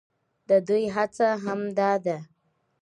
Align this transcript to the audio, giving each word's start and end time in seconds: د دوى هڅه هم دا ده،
د 0.49 0.51
دوى 0.67 0.85
هڅه 0.95 1.29
هم 1.43 1.61
دا 1.79 1.91
ده، 2.05 2.17